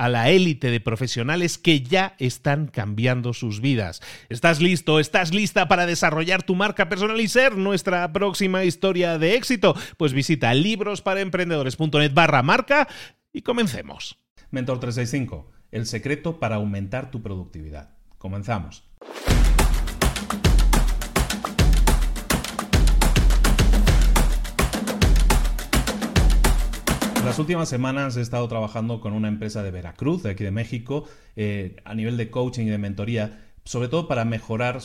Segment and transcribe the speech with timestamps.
[0.00, 4.00] a la élite de profesionales que ya están cambiando sus vidas.
[4.30, 4.98] ¿Estás listo?
[4.98, 9.76] ¿Estás lista para desarrollar tu marca personal y ser nuestra próxima historia de éxito?
[9.98, 12.88] Pues visita librosparaemprendedores.net barra marca
[13.30, 14.18] y comencemos.
[14.50, 17.90] Mentor 365, el secreto para aumentar tu productividad.
[18.16, 18.88] Comenzamos.
[27.24, 31.04] Las últimas semanas he estado trabajando con una empresa de Veracruz, de aquí de México,
[31.36, 34.78] eh, a nivel de coaching y de mentoría sobre todo para mejorar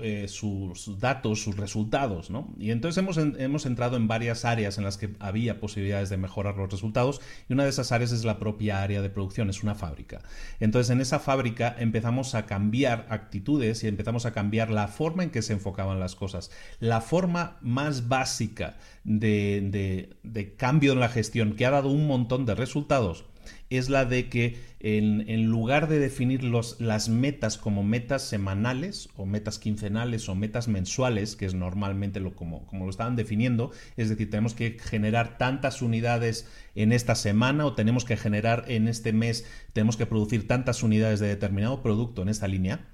[0.00, 2.30] eh, sus datos, sus resultados.
[2.30, 2.54] ¿no?
[2.58, 6.56] Y entonces hemos, hemos entrado en varias áreas en las que había posibilidades de mejorar
[6.56, 9.74] los resultados y una de esas áreas es la propia área de producción, es una
[9.74, 10.22] fábrica.
[10.60, 15.30] Entonces en esa fábrica empezamos a cambiar actitudes y empezamos a cambiar la forma en
[15.30, 16.50] que se enfocaban las cosas.
[16.78, 22.46] La forma más básica de, de cambio en la gestión que ha dado un montón
[22.46, 23.24] de resultados
[23.68, 29.58] es la de que en, lugar de definir las metas como metas semanales o metas
[29.58, 34.30] quincenales o metas mensuales, que es normalmente lo, como, como lo estaban definiendo, es decir,
[34.30, 39.44] tenemos que generar tantas unidades en esta semana o tenemos que generar en este mes,
[39.72, 42.88] tenemos que producir tantas unidades de determinado producto en esta línea,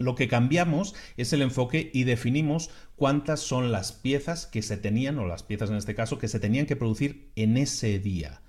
[0.00, 5.18] lo que cambiamos es el enfoque y definimos cuántas son las piezas que se tenían,
[5.18, 8.40] o las piezas en este caso, que se tenían que producir en ese día.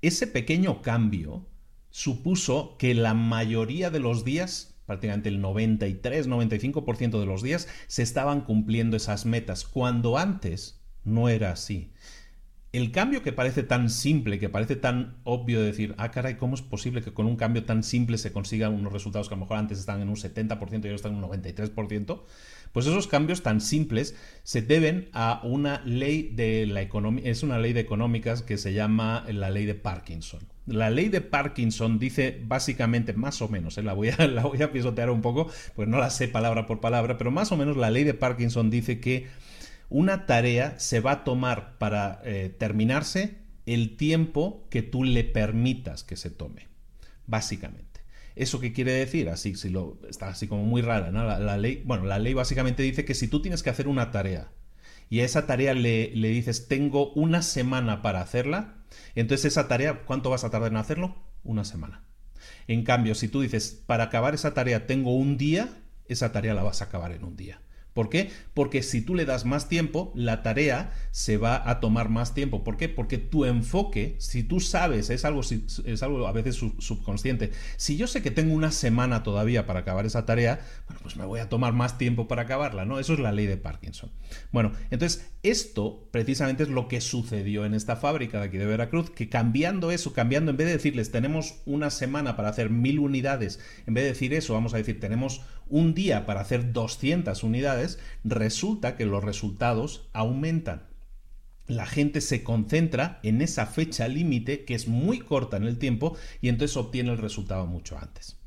[0.00, 1.48] Ese pequeño cambio
[1.90, 8.42] supuso que la mayoría de los días, prácticamente el 93-95% de los días, se estaban
[8.42, 11.92] cumpliendo esas metas, cuando antes no era así.
[12.70, 16.54] El cambio que parece tan simple, que parece tan obvio de decir, ah, caray, ¿cómo
[16.54, 19.44] es posible que con un cambio tan simple se consigan unos resultados que a lo
[19.44, 22.20] mejor antes estaban en un 70% y ahora están en un 93%?
[22.72, 27.58] Pues esos cambios tan simples se deben a una ley de la economía, es una
[27.58, 30.40] ley de económicas que se llama la ley de Parkinson.
[30.66, 33.82] La ley de Parkinson dice básicamente, más o menos, ¿eh?
[33.82, 36.80] la, voy a, la voy a pisotear un poco, pues no la sé palabra por
[36.80, 39.26] palabra, pero más o menos la ley de Parkinson dice que
[39.88, 46.04] una tarea se va a tomar para eh, terminarse el tiempo que tú le permitas
[46.04, 46.68] que se tome,
[47.26, 47.88] básicamente.
[48.36, 49.28] ¿Eso qué quiere decir?
[49.28, 51.24] Así, si lo, está así como muy rara, ¿no?
[51.24, 54.52] La, ley, bueno, la ley básicamente dice que si tú tienes que hacer una tarea
[55.10, 58.76] y a esa tarea le, le dices tengo una semana para hacerla,
[59.14, 61.16] entonces esa tarea, ¿cuánto vas a tardar en hacerlo?
[61.42, 62.04] Una semana.
[62.68, 65.68] En cambio, si tú dices para acabar esa tarea tengo un día,
[66.06, 67.60] esa tarea la vas a acabar en un día.
[67.98, 68.30] ¿Por qué?
[68.54, 72.62] Porque si tú le das más tiempo, la tarea se va a tomar más tiempo.
[72.62, 72.88] ¿Por qué?
[72.88, 78.06] Porque tu enfoque, si tú sabes, es algo, es algo a veces subconsciente, si yo
[78.06, 81.48] sé que tengo una semana todavía para acabar esa tarea, bueno, pues me voy a
[81.48, 83.00] tomar más tiempo para acabarla, ¿no?
[83.00, 84.12] Eso es la ley de Parkinson.
[84.52, 89.10] Bueno, entonces esto precisamente es lo que sucedió en esta fábrica de aquí de Veracruz,
[89.10, 93.58] que cambiando eso, cambiando, en vez de decirles tenemos una semana para hacer mil unidades,
[93.88, 97.87] en vez de decir eso, vamos a decir tenemos un día para hacer 200 unidades,
[98.24, 100.88] resulta que los resultados aumentan.
[101.66, 106.16] La gente se concentra en esa fecha límite que es muy corta en el tiempo
[106.40, 108.38] y entonces obtiene el resultado mucho antes.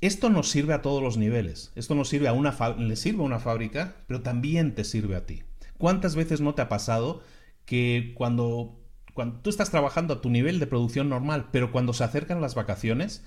[0.00, 1.72] Esto nos sirve a todos los niveles.
[1.76, 5.24] Esto nos sirve a una le sirve a una fábrica, pero también te sirve a
[5.24, 5.44] ti.
[5.78, 7.22] ¿Cuántas veces no te ha pasado
[7.64, 8.80] que cuando,
[9.14, 12.54] cuando tú estás trabajando a tu nivel de producción normal, pero cuando se acercan las
[12.54, 13.24] vacaciones,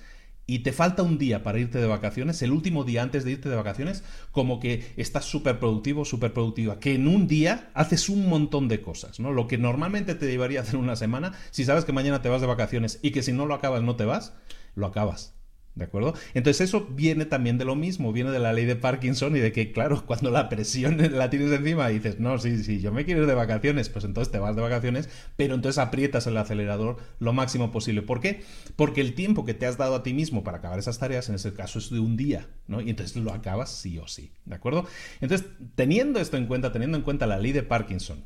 [0.48, 3.50] y te falta un día para irte de vacaciones, el último día antes de irte
[3.50, 4.02] de vacaciones,
[4.32, 8.80] como que estás súper productivo, súper productiva, que en un día haces un montón de
[8.80, 9.30] cosas, ¿no?
[9.30, 12.40] Lo que normalmente te llevaría a hacer una semana, si sabes que mañana te vas
[12.40, 14.32] de vacaciones y que si no lo acabas no te vas,
[14.74, 15.37] lo acabas.
[15.78, 16.14] ¿De acuerdo?
[16.34, 19.52] Entonces eso viene también de lo mismo, viene de la ley de Parkinson y de
[19.52, 23.04] que, claro, cuando la presión la tienes encima y dices, no, sí, sí, yo me
[23.04, 26.96] quiero ir de vacaciones, pues entonces te vas de vacaciones, pero entonces aprietas el acelerador
[27.20, 28.02] lo máximo posible.
[28.02, 28.42] ¿Por qué?
[28.74, 31.36] Porque el tiempo que te has dado a ti mismo para acabar esas tareas, en
[31.36, 32.80] ese caso, es de un día, ¿no?
[32.80, 34.84] Y entonces lo acabas sí o sí, ¿de acuerdo?
[35.20, 35.46] Entonces,
[35.76, 38.24] teniendo esto en cuenta, teniendo en cuenta la ley de Parkinson,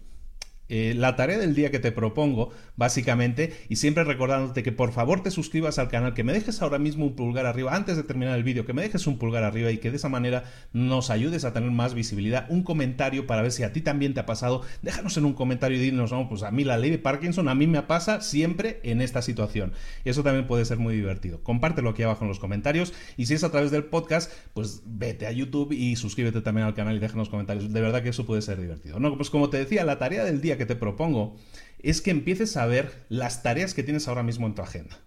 [0.74, 5.22] eh, la tarea del día que te propongo, básicamente, y siempre recordándote que por favor
[5.22, 8.38] te suscribas al canal, que me dejes ahora mismo un pulgar arriba, antes de terminar
[8.38, 11.44] el vídeo, que me dejes un pulgar arriba y que de esa manera nos ayudes
[11.44, 14.62] a tener más visibilidad, un comentario para ver si a ti también te ha pasado,
[14.80, 17.54] déjanos en un comentario y dinos, no, pues a mí la ley de Parkinson, a
[17.54, 19.75] mí me pasa siempre en esta situación.
[20.06, 21.42] Eso también puede ser muy divertido.
[21.42, 25.26] Compártelo aquí abajo en los comentarios y si es a través del podcast, pues vete
[25.26, 27.70] a YouTube y suscríbete también al canal y déjanos comentarios.
[27.70, 28.98] De verdad que eso puede ser divertido.
[28.98, 31.37] No, pues como te decía, la tarea del día que te propongo
[31.79, 34.99] es que empieces a ver las tareas que tienes ahora mismo en tu agenda.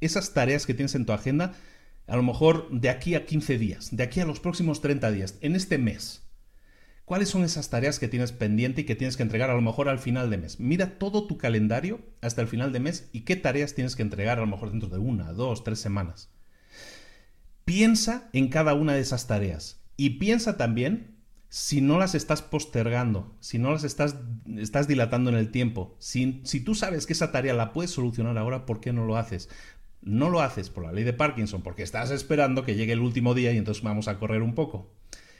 [0.00, 1.54] Esas tareas que tienes en tu agenda,
[2.06, 5.38] a lo mejor de aquí a 15 días, de aquí a los próximos 30 días,
[5.40, 6.22] en este mes.
[7.04, 9.88] ¿Cuáles son esas tareas que tienes pendiente y que tienes que entregar a lo mejor
[9.88, 10.58] al final de mes?
[10.58, 14.38] Mira todo tu calendario hasta el final de mes y qué tareas tienes que entregar
[14.38, 16.30] a lo mejor dentro de una, dos, tres semanas.
[17.64, 21.15] Piensa en cada una de esas tareas y piensa también
[21.56, 24.16] si no las estás postergando, si no las estás,
[24.58, 28.36] estás dilatando en el tiempo, si, si tú sabes que esa tarea la puedes solucionar
[28.36, 29.48] ahora, ¿por qué no lo haces?
[30.02, 33.32] No lo haces por la ley de Parkinson, porque estás esperando que llegue el último
[33.32, 34.92] día y entonces vamos a correr un poco.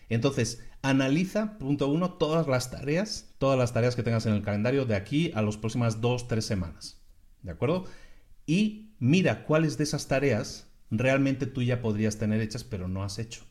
[0.08, 4.86] Entonces, analiza, punto uno, todas las tareas, todas las tareas que tengas en el calendario
[4.86, 6.98] de aquí a las próximas dos, tres semanas.
[7.42, 7.84] ¿De acuerdo?
[8.46, 13.18] Y mira cuáles de esas tareas realmente tú ya podrías tener hechas, pero no has
[13.18, 13.44] hecho.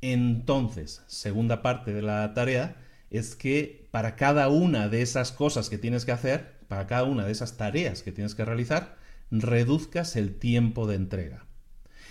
[0.00, 2.76] Entonces, segunda parte de la tarea
[3.10, 7.24] es que para cada una de esas cosas que tienes que hacer, para cada una
[7.24, 8.96] de esas tareas que tienes que realizar,
[9.30, 11.46] reduzcas el tiempo de entrega.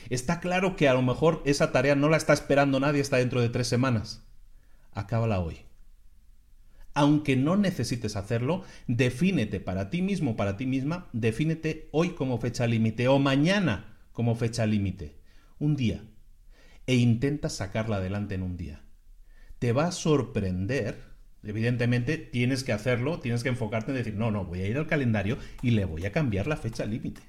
[0.10, 3.42] Está claro que a lo mejor esa tarea no la está esperando nadie, está dentro
[3.42, 4.24] de tres semanas.
[4.94, 5.58] Acábala hoy.
[6.94, 12.66] Aunque no necesites hacerlo, defínete para ti mismo, para ti misma, defínete hoy como fecha
[12.66, 15.16] límite o mañana como fecha límite.
[15.60, 16.04] Un día,
[16.88, 18.82] e intenta sacarla adelante en un día.
[19.60, 21.04] Te va a sorprender,
[21.44, 24.88] evidentemente tienes que hacerlo, tienes que enfocarte en decir, no, no, voy a ir al
[24.88, 27.22] calendario y le voy a cambiar la fecha límite.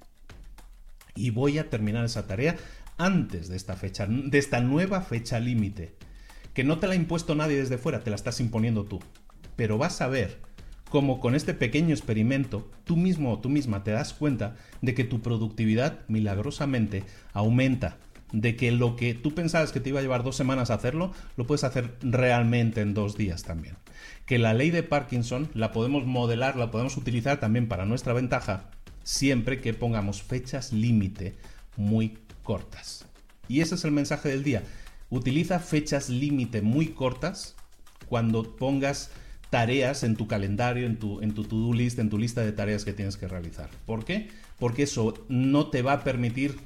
[1.17, 2.57] Y voy a terminar esa tarea
[2.97, 5.95] antes de esta fecha, de esta nueva fecha límite,
[6.55, 9.01] que no te la ha impuesto nadie desde fuera, te la estás imponiendo tú.
[9.57, 10.39] Pero vas a ver
[10.89, 15.05] cómo con este pequeño experimento, tú mismo o tú misma te das cuenta de que
[15.05, 17.03] tu productividad milagrosamente
[17.33, 17.99] aumenta
[18.33, 21.13] de que lo que tú pensabas que te iba a llevar dos semanas a hacerlo,
[21.37, 23.77] lo puedes hacer realmente en dos días también.
[24.27, 28.71] Que la ley de Parkinson la podemos modelar, la podemos utilizar también para nuestra ventaja,
[29.03, 31.37] siempre que pongamos fechas límite
[31.77, 33.07] muy cortas.
[33.49, 34.63] Y ese es el mensaje del día.
[35.11, 37.57] Utiliza fechas límite muy cortas
[38.09, 39.11] cuando pongas
[39.51, 42.85] tareas en tu calendario, en tu, en tu to-do list, en tu lista de tareas
[42.85, 43.71] que tienes que realizar.
[43.87, 44.29] ¿Por qué?
[44.59, 46.57] Porque eso no te va a permitir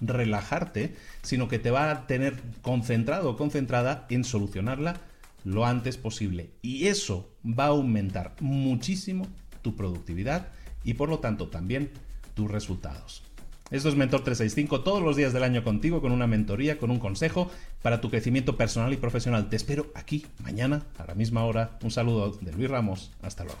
[0.00, 4.96] relajarte, sino que te va a tener concentrado o concentrada en solucionarla
[5.44, 6.50] lo antes posible.
[6.62, 9.26] Y eso va a aumentar muchísimo
[9.62, 10.48] tu productividad
[10.84, 11.90] y por lo tanto también
[12.34, 13.22] tus resultados.
[13.70, 16.98] Esto es Mentor 365 todos los días del año contigo con una mentoría, con un
[16.98, 19.48] consejo para tu crecimiento personal y profesional.
[19.48, 21.78] Te espero aquí mañana a la misma hora.
[21.82, 23.12] Un saludo de Luis Ramos.
[23.22, 23.60] Hasta luego.